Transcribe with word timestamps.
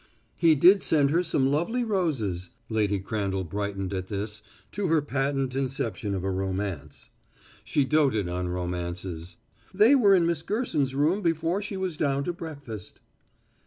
"He 0.35 0.55
did 0.55 0.81
send 0.81 1.11
her 1.11 1.21
some 1.21 1.51
lovely 1.51 1.83
roses." 1.83 2.49
Lady 2.69 2.97
Crandall 2.99 3.43
brightened 3.43 3.93
at 3.93 4.07
this, 4.07 4.41
to 4.71 4.87
her, 4.87 4.99
patent 4.99 5.53
inception 5.53 6.15
of 6.15 6.23
a 6.23 6.31
romance; 6.31 7.11
she 7.63 7.85
doted 7.85 8.27
on 8.27 8.47
romances. 8.47 9.35
"They 9.71 9.93
were 9.93 10.15
in 10.15 10.25
Miss 10.25 10.41
Gerson's 10.41 10.95
room 10.95 11.21
before 11.21 11.61
she 11.61 11.77
was 11.77 11.97
down 11.97 12.23
to 12.23 12.33
breakfast." 12.33 12.99